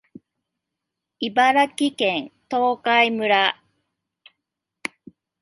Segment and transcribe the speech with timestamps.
[1.19, 3.61] 茨城県東海村